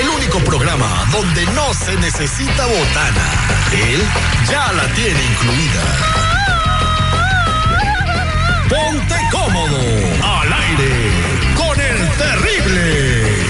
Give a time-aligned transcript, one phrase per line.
[0.00, 3.26] El único programa donde no se necesita botana.
[3.70, 4.00] Él
[4.50, 5.82] ya la tiene incluida.
[8.70, 9.78] Ponte cómodo.
[10.22, 11.10] Al aire.
[11.54, 13.40] Con el terrible.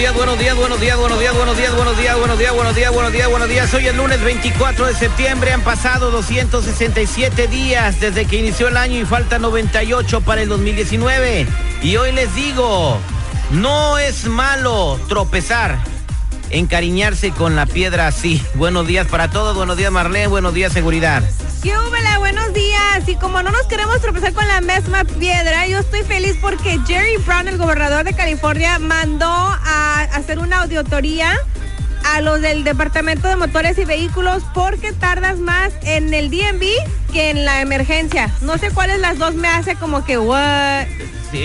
[0.00, 2.90] Días, buenos días, buenos días, buenos días, buenos días, buenos días, buenos días, buenos días,
[2.90, 3.74] buenos días, buenos días.
[3.74, 8.98] Hoy es lunes 24 de septiembre, han pasado 267 días desde que inició el año
[8.98, 11.46] y falta 98 para el 2019.
[11.82, 12.96] Y hoy les digo,
[13.50, 15.78] no es malo tropezar,
[16.48, 18.42] encariñarse con la piedra así.
[18.54, 21.22] Buenos días para todos, buenos días Marlene, buenos días seguridad.
[21.62, 21.74] ¿Qué?
[22.18, 23.08] Buenos días.
[23.08, 27.16] Y como no nos queremos tropezar con la misma piedra, yo estoy feliz porque Jerry
[27.26, 31.36] Brown, el gobernador de California, mandó a hacer una auditoría
[32.04, 37.30] a los del Departamento de Motores y Vehículos porque tardas más en el DMV que
[37.30, 38.32] en la emergencia.
[38.42, 40.86] No sé cuáles las dos me hace como que, what?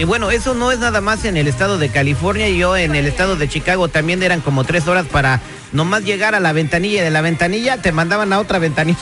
[0.05, 2.49] Bueno, eso no es nada más en el estado de California.
[2.49, 5.41] Yo en el estado de Chicago también eran como tres horas para
[5.75, 8.99] nomás llegar a la ventanilla y de la ventanilla te mandaban a otra ventanilla.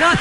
[0.00, 0.12] No,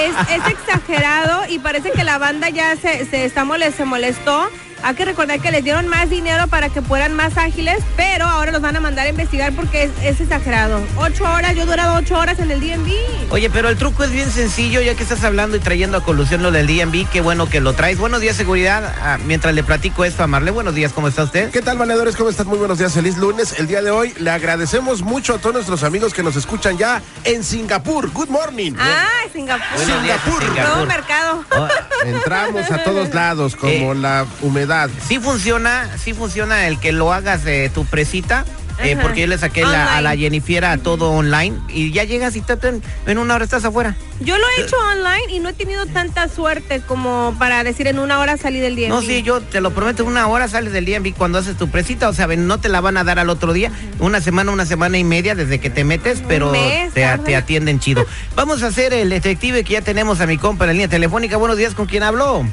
[0.00, 4.48] es, exagerado y parece que la banda ya se, se, está mole- se molestó.
[4.82, 8.50] Hay que recordar que les dieron más dinero para que fueran más ágiles, pero ahora
[8.50, 10.80] los van a mandar a investigar porque es, es exagerado.
[10.96, 12.90] Ocho horas, yo he durado ocho horas en el DMV.
[13.30, 16.42] Oye, pero el truco es bien sencillo, ya que estás hablando y trayendo a colusión
[16.42, 17.98] lo del DMV, qué bueno que lo traes.
[17.98, 18.94] Buenos días, seguridad.
[19.02, 21.50] Ah, mientras le platico esto a Marle, buenos días, ¿cómo está usted?
[21.50, 22.16] ¿Qué tal, valedores?
[22.16, 22.46] ¿Cómo están?
[22.46, 22.92] Muy buenos días.
[22.92, 23.58] Feliz lunes.
[23.58, 27.02] El día de hoy le agradecemos mucho a todos nuestros amigos que nos escuchan ya
[27.24, 28.10] en Singapur.
[28.10, 28.72] Good morning.
[28.78, 29.78] Ah, Singapur.
[29.78, 30.00] Días.
[30.00, 30.44] Singapur.
[30.44, 31.44] Nuevo mercado.
[31.50, 31.68] Oh,
[32.04, 33.94] Entramos a todos lados, como Eh.
[33.94, 34.88] la humedad.
[35.06, 38.44] sí funciona, sí funciona el que lo hagas de tu presita.
[38.82, 40.22] Eh, porque yo le saqué la- a la Online.
[40.22, 43.96] Jennifiera todo online y ya llegas y te, te- en una hora estás afuera.
[44.20, 47.98] Yo lo he hecho online y no he tenido tanta suerte como para decir en
[47.98, 48.88] una hora salí del DMV.
[48.88, 52.08] No, sí, yo te lo prometo, una hora sales del DMV cuando haces tu presita,
[52.08, 54.66] o sea, ven, no te la van a dar al otro día, una semana, una
[54.66, 58.04] semana y media desde que te metes, pero mes, te, te atienden chido.
[58.36, 61.36] Vamos a hacer el detective que ya tenemos a mi compa en la línea telefónica.
[61.38, 62.44] Buenos días, ¿con quién habló?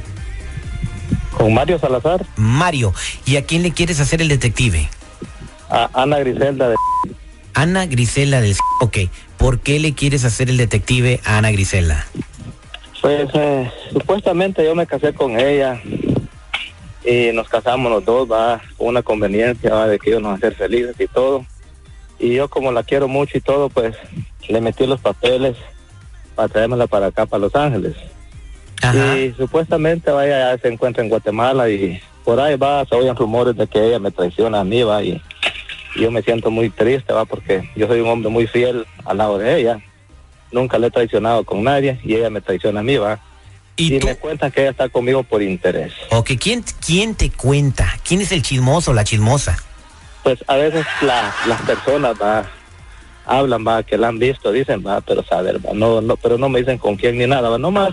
[1.38, 2.94] Con Mario Salazar, Mario.
[3.26, 4.90] ¿Y a quién le quieres hacer el detective?
[5.70, 6.76] A Ana Griselda de
[7.58, 8.56] Ana Grisela del...
[8.82, 8.98] Ok,
[9.38, 12.06] ¿por qué le quieres hacer el detective a Ana Grisela?
[13.02, 15.82] Pues eh, supuestamente yo me casé con ella
[17.04, 20.96] y nos casamos los dos, va, una conveniencia, va, de que íbamos a ser felices
[21.00, 21.48] y todo.
[22.20, 23.96] Y yo como la quiero mucho y todo, pues
[24.48, 25.56] le metí los papeles
[26.36, 27.96] para traérmela para acá, para Los Ángeles.
[28.84, 29.18] Ajá.
[29.18, 33.56] Y supuestamente vaya, ya se encuentra en Guatemala y por ahí va, se oyen rumores
[33.56, 35.20] de que ella me traiciona a mí, va, y
[35.96, 39.38] yo me siento muy triste, va, porque yo soy un hombre muy fiel al lado
[39.38, 39.80] de ella.
[40.52, 43.20] Nunca le he traicionado con nadie y ella me traiciona a mí, va.
[43.76, 44.08] ¿Y, Y tú?
[44.08, 45.94] me cuentan que ella está conmigo por interés.
[46.12, 47.88] Ok, ¿quién, ¿quién te cuenta?
[48.08, 49.58] ¿Quién es el chismoso o la chismosa?
[50.24, 52.46] Pues a veces la- las personas, va,
[53.26, 56.50] hablan, va, que la han visto, dicen, va, pero saber, va, no, no, pero no
[56.50, 57.92] me dicen con quién ni nada, va, no más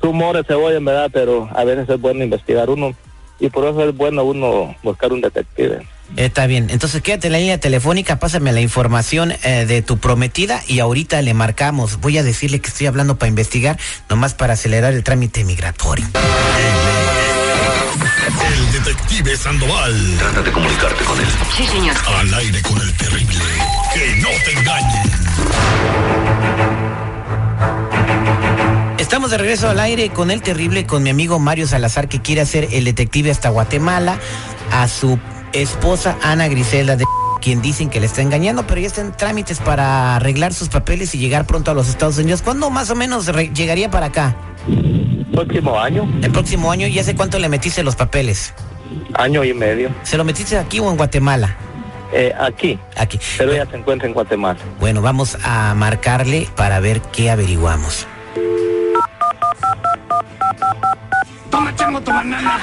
[0.00, 2.94] rumores se oyen, verdad, pero a veces es bueno investigar uno
[3.40, 5.80] y por eso es bueno uno buscar un detective.
[6.14, 10.62] Está bien, entonces quédate en la línea telefónica, pásame la información eh, de tu prometida
[10.66, 12.00] y ahorita le marcamos.
[12.00, 16.06] Voy a decirle que estoy hablando para investigar, nomás para acelerar el trámite migratorio.
[18.46, 20.16] El detective Sandoval.
[20.18, 21.26] Trata de comunicarte con él.
[21.56, 21.96] Sí, señor.
[22.18, 23.44] Al aire con el terrible.
[23.92, 25.10] Que no te engañen.
[28.98, 32.40] Estamos de regreso al aire con el terrible, con mi amigo Mario Salazar, que quiere
[32.40, 34.18] hacer el detective hasta Guatemala,
[34.72, 35.18] a su
[35.62, 37.04] esposa Ana Griselda de
[37.40, 41.14] quien dicen que le está engañando, pero ya está en trámites para arreglar sus papeles
[41.14, 42.42] y llegar pronto a los Estados Unidos.
[42.42, 44.34] ¿Cuándo más o menos llegaría para acá?
[45.32, 48.54] Próximo año, El próximo año, ¿y hace cuánto le metiste los papeles?
[49.14, 51.54] año y medio, ¿Se lo metiste aquí o en Guatemala?
[52.12, 53.18] eh, aquí, Aquí.
[53.36, 54.58] pero ella se encuentra en Guatemala.
[54.80, 58.06] Bueno, vamos a marcarle para ver qué averiguamos.
[61.50, 62.58] Tómate tengo tu banana.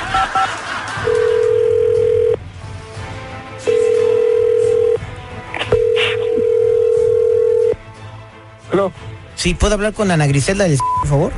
[8.73, 8.91] Aló,
[9.35, 11.31] Sí, ¿puedo hablar con Ana Griselda del por favor?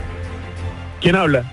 [1.01, 1.51] ¿quién habla?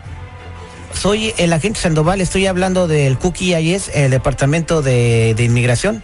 [0.95, 6.03] Soy el agente Sandoval, estoy hablando del Cookie IS, el departamento de, de inmigración,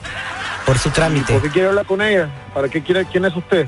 [0.67, 1.33] por su trámite.
[1.35, 2.29] ¿Por qué quiere hablar con ella?
[2.55, 3.05] ¿Para qué quiere?
[3.07, 3.67] ¿Quién es usted?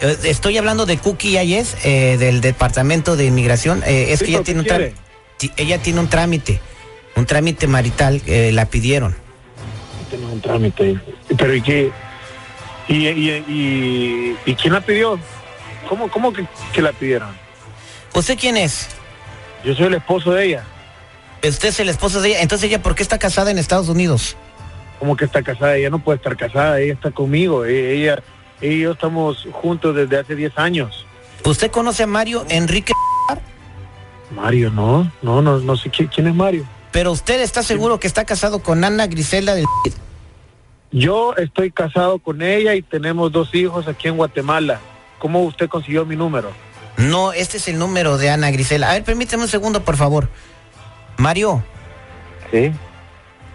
[0.00, 3.82] Eh, Estoy hablando de Cookie IS, eh, del departamento de inmigración.
[3.86, 4.66] Eh, es Sí, que ella tiene, un
[5.56, 6.60] ella tiene un trámite,
[7.16, 9.14] un trámite marital, eh, la pidieron.
[10.10, 10.98] Tengo un trámite.
[11.36, 11.90] Pero ¿y qué?
[12.88, 15.18] ¿Y, y, y, y quién la pidió?
[15.88, 17.30] ¿Cómo, cómo que, que la pidieron?
[18.14, 18.88] ¿Usted quién es?
[19.64, 20.64] Yo soy el esposo de ella.
[21.46, 22.40] Usted es el esposo de ella.
[22.42, 24.36] Entonces, ¿ella por qué está casada en Estados Unidos?
[24.98, 25.76] ¿Cómo que está casada?
[25.76, 27.64] Ella no puede estar casada, ella está conmigo.
[27.64, 28.22] E- Ella,
[28.60, 31.04] ella y yo estamos juntos desde hace 10 años.
[31.44, 32.92] ¿Usted conoce a Mario Enrique?
[34.30, 36.64] Mario, no, no, no, no sé quién, quién es Mario.
[36.90, 39.66] Pero usted está seguro que está casado con Ana Griselda del...
[40.92, 44.80] Yo estoy casado con ella y tenemos dos hijos aquí en Guatemala.
[45.18, 46.52] ¿Cómo usted consiguió mi número?
[46.96, 48.90] No, este es el número de Ana Griselda.
[48.90, 50.28] A ver, permíteme un segundo, por favor.
[51.16, 51.62] Mario,
[52.50, 52.70] Sí,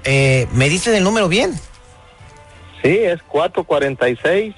[0.03, 1.53] eh, ¿me dice el número bien?
[2.83, 4.53] sí, es 446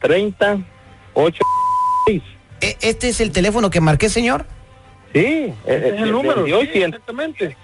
[0.00, 0.58] 30
[1.14, 2.22] 86.
[2.62, 4.46] E- ¿Este es el teléfono que marqué, señor?
[5.12, 6.46] Sí, Ese es el número.
[6.46, 7.56] Y hoy sí, sí, exactamente.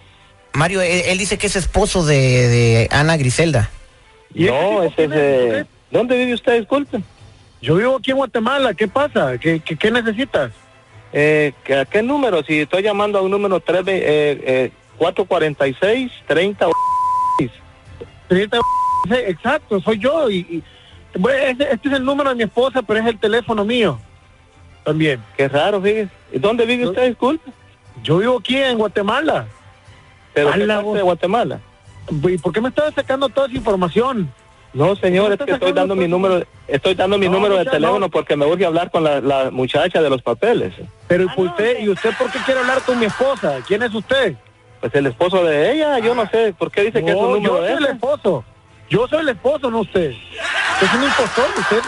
[0.52, 2.16] Mario, él, él dice que es esposo de,
[2.48, 3.70] de Ana Griselda.
[4.34, 5.66] ¿Y no, ese es usted?
[5.90, 6.58] ¿Dónde vive usted?
[6.58, 7.00] Disculpe.
[7.60, 9.36] Yo vivo aquí en Guatemala, ¿qué pasa?
[9.38, 10.52] ¿Qué, qué, qué necesitas?
[11.12, 12.42] Eh, ¿qué- ¿A qué número?
[12.44, 13.92] Si estoy llamando a un número 3, eh,
[14.46, 16.66] eh, 446 30
[18.28, 18.58] Señorita,
[19.08, 20.30] sí, Exacto, soy yo.
[20.30, 20.62] Y, y-
[21.18, 23.98] bueno, este, este es el número de mi esposa, pero es el teléfono mío.
[24.84, 25.20] También.
[25.36, 26.10] Qué raro, fíjese.
[26.32, 27.08] ¿Y ¿Dónde vive usted?
[27.08, 27.50] Disculpe.
[28.02, 29.46] Yo vivo aquí en Guatemala.
[30.34, 31.60] ¿Pero qué parte de Guatemala?
[32.10, 34.32] ¿Y por qué me estás sacando toda esa información?
[34.74, 37.64] No, señor, ¿Cómo es que estoy dando mi número, estoy dando mi No, número de
[37.64, 38.08] teléfono no.
[38.10, 40.74] porque me urge hablar con la, la muchacha de los papeles.
[41.06, 43.56] Pero ¿y usted, ¿y usted por qué quiere hablar con mi esposa?
[43.66, 44.34] ¿Quién es usted?
[44.80, 47.56] Pues el esposo de ella, yo no sé, ¿por qué dice que es un número
[47.56, 48.44] yo de soy el esposo.
[48.90, 50.10] Yo soy el esposo, no usted.
[50.10, 51.80] Es un impostor, usted.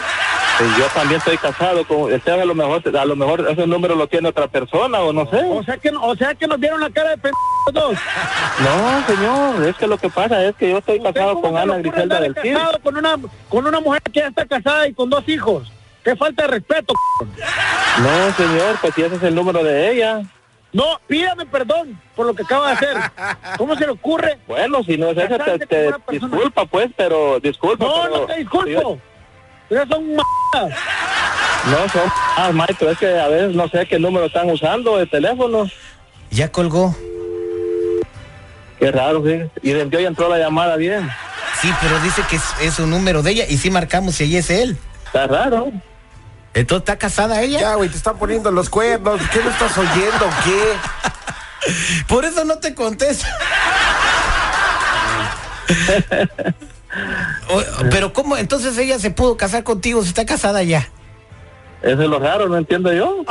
[0.57, 3.95] Pues yo también estoy casado con usted a lo mejor a lo mejor ese número
[3.95, 5.41] lo tiene otra persona o no sé.
[5.49, 7.97] O sea que, o sea que nos vieron la cara de pendejos dos.
[8.59, 11.77] No, señor, es que lo que pasa es que yo estoy ¿Usted casado con Ana
[11.77, 12.53] Griselda del Cid.
[12.53, 13.15] casado con una,
[13.49, 15.71] con una mujer que ya está casada y con dos hijos?
[16.03, 16.93] Qué falta de respeto.
[17.21, 20.21] No, señor, pues si ese es el número de ella.
[20.73, 22.97] No, pídame perdón por lo que acaba de hacer.
[23.57, 24.39] ¿Cómo se le ocurre?
[24.47, 27.85] Bueno, si no es ese, te, disculpa pues, pero disculpa.
[27.85, 28.99] No, pero- no te disculpo.
[29.71, 30.73] Ustedes son m***as.
[31.71, 35.05] No, son ah, maestro, es que a veces no sé qué número están usando de
[35.05, 35.65] teléfono.
[36.29, 36.93] Ya colgó.
[38.79, 39.49] Qué raro, sí.
[39.61, 41.09] Y desde hoy entró la llamada bien.
[41.61, 44.39] Sí, pero dice que es, es un número de ella y sí marcamos si ella
[44.39, 44.77] es él.
[45.05, 45.71] Está raro.
[46.53, 47.61] Entonces, ¿está casada ella?
[47.61, 49.21] Ya, güey, te están poniendo los cuernos.
[49.31, 50.29] ¿Qué no estás oyendo?
[50.43, 52.03] ¿Qué?
[52.09, 53.25] Por eso no te contesto.
[57.89, 58.37] Pero ¿cómo?
[58.37, 60.89] Entonces ella se pudo casar contigo si está casada ya.
[61.81, 63.23] Eso es lo raro, no entiendo yo.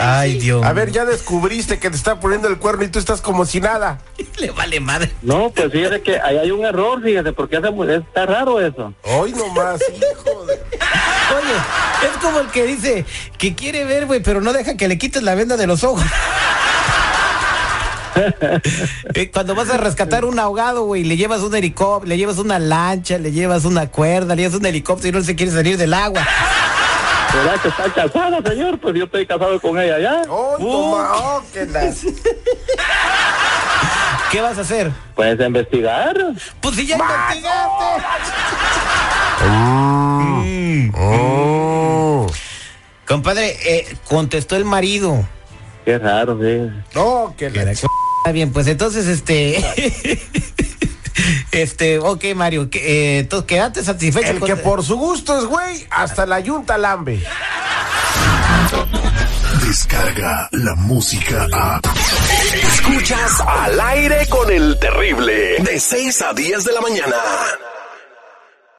[0.00, 0.64] Ay, Dios.
[0.64, 3.60] A ver, ya descubriste que te está poniendo el cuerno y tú estás como si
[3.60, 3.98] nada.
[4.38, 5.10] le vale madre.
[5.20, 8.94] No, pues fíjese que ahí hay un error, fíjese, porque hace mu- está raro eso.
[9.02, 10.54] Hoy nomás, hijo de...
[11.36, 13.04] Oye, es como el que dice
[13.36, 16.02] que quiere ver, güey, pero no deja que le quites la venda de los ojos.
[19.14, 22.58] Eh, Cuando vas a rescatar un ahogado, güey, le llevas un helicóptero, le llevas una
[22.58, 25.94] lancha, le llevas una cuerda, le llevas un helicóptero y no se quiere salir del
[25.94, 26.26] agua.
[27.32, 28.78] ¿Verdad que está casada, señor?
[28.80, 30.22] Pues yo estoy casado con ella ya.
[30.28, 32.00] Oh, que las...
[34.30, 34.90] ¿Qué vas a hacer?
[35.14, 36.16] Pues investigar.
[36.60, 37.48] Pues si ya investigaste.
[40.96, 42.26] Oh.
[43.06, 45.26] Compadre, eh, contestó el marido.
[45.84, 46.70] Qué raro, sí.
[46.94, 47.72] No, que la...
[48.20, 49.64] Está bien, pues entonces, este.
[51.52, 54.28] este, ok, Mario, que, eh, quédate satisfecho.
[54.30, 57.22] El con- que por su gusto es güey, hasta la yunta lambe.
[59.66, 61.80] Descarga la música a.
[62.74, 65.56] Escuchas al aire con el terrible.
[65.60, 67.16] De 6 a 10 de la mañana.